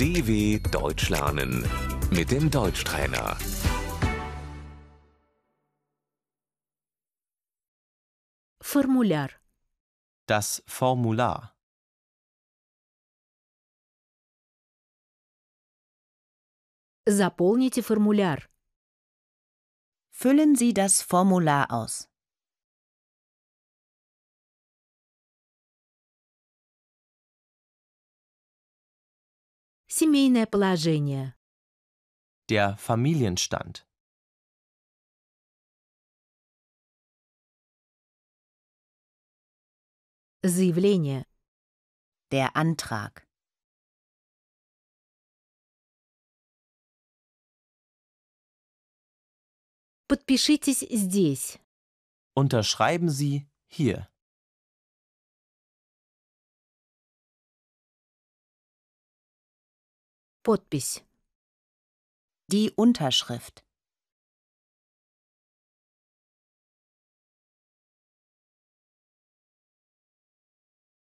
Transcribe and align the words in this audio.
DW 0.00 0.58
Deutsch 0.70 1.08
lernen 1.08 1.64
mit 2.10 2.30
dem 2.30 2.50
Deutschtrainer. 2.50 3.36
Формуляр. 8.60 9.30
Das 10.26 10.62
Formular. 10.66 11.54
Заполните 17.08 17.82
формуляр. 17.82 18.42
Füllen 20.10 20.56
Sie 20.56 20.74
das 20.74 21.02
Formular 21.02 21.70
aus. 21.70 22.08
Семейное 29.93 30.45
положение. 30.45 31.35
Der 32.47 32.77
Familienstand. 32.77 33.85
Заявление. 40.43 41.25
Der 42.31 42.55
Antrag. 42.55 43.27
Подпишитесь 50.07 50.79
здесь. 50.89 51.59
Unterschreiben 52.33 53.09
Sie 53.09 53.45
hier. 53.67 54.10
Подпись. 60.42 61.02
Die 62.48 62.70
Unterschrift. 62.76 63.64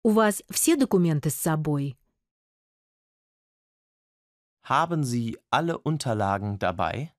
У 0.05 0.11
вас 0.11 0.43
все 0.49 0.75
документы 0.75 1.29
с 1.29 1.35
собой? 1.35 1.97
Haben 4.63 5.03
Sie 5.03 5.37
alle 5.49 5.77
Unterlagen 5.77 6.59
dabei? 6.59 7.13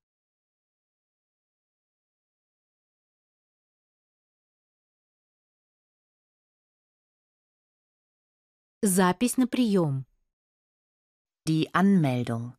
Запись 8.81 9.37
на 9.37 9.47
прием. 9.47 10.05
Die 11.47 11.73
Anmeldung. 11.73 12.55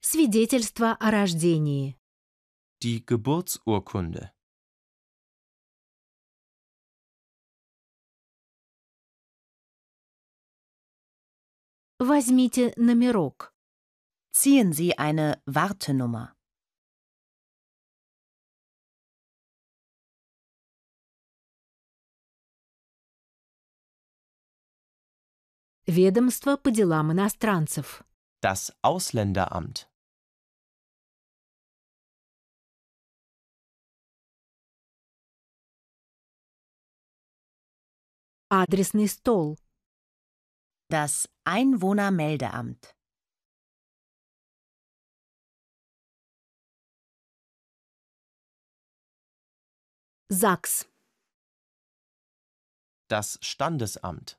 Свидетельство 0.00 0.96
о 1.00 1.10
рождении. 1.10 1.96
Die 2.82 3.04
Geburtsurkunde. 3.04 4.32
Возьмите 11.98 12.72
номерок. 12.76 13.52
Ziehen 14.32 14.72
Sie 14.72 14.98
eine 14.98 15.42
Wartenummer. 15.46 16.36
Ведомство 25.90 26.56
по 26.56 26.70
делам 26.70 27.12
иностранцев. 27.12 28.02
Das 28.40 28.72
Ausländeramt. 28.82 29.88
Адресный 38.48 39.08
стол. 39.08 39.58
Das 40.88 41.28
Einwohnermeldeamt. 41.44 42.96
ЗАГС. 50.28 50.88
Das 53.08 53.38
Standesamt. 53.40 54.38